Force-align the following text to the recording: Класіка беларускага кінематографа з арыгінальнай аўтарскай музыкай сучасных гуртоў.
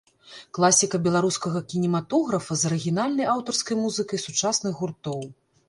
Класіка 0.57 0.99
беларускага 1.07 1.61
кінематографа 1.73 2.59
з 2.63 2.67
арыгінальнай 2.71 3.31
аўтарскай 3.37 3.81
музыкай 3.85 4.25
сучасных 4.27 4.73
гуртоў. 4.85 5.25